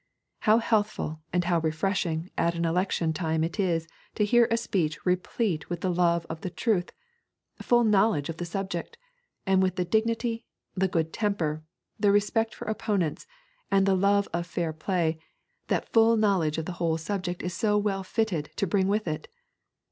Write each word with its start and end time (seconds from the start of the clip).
How 0.39 0.57
healthful 0.57 1.21
and 1.31 1.43
how 1.43 1.59
refreshing 1.59 2.31
at 2.35 2.55
an 2.55 2.65
election 2.65 3.13
time 3.13 3.43
it 3.43 3.59
is 3.59 3.87
to 4.15 4.25
hear 4.25 4.47
a 4.49 4.57
speech 4.57 4.97
replete 5.05 5.69
with 5.69 5.81
the 5.81 5.93
love 5.93 6.25
of 6.27 6.41
the 6.41 6.49
truth, 6.49 6.91
full 7.61 7.83
knowledge 7.83 8.27
of 8.27 8.37
the 8.37 8.45
subject, 8.45 8.97
and 9.45 9.61
with 9.61 9.75
the 9.75 9.85
dignity, 9.85 10.43
the 10.73 10.87
good 10.87 11.13
temper, 11.13 11.61
the 11.99 12.11
respect 12.11 12.55
for 12.55 12.65
opponents, 12.65 13.27
and 13.69 13.85
the 13.85 13.93
love 13.95 14.27
of 14.33 14.47
fair 14.47 14.73
play 14.73 15.19
that 15.67 15.89
full 15.93 16.17
knowledge 16.17 16.57
of 16.57 16.65
the 16.65 16.71
whole 16.81 16.97
subject 16.97 17.43
is 17.43 17.53
so 17.53 17.77
well 17.77 18.01
fitted 18.03 18.49
to 18.55 18.65
bring 18.65 18.87
with 18.87 19.07
it! 19.07 19.27